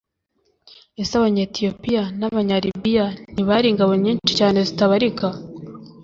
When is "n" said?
2.19-2.21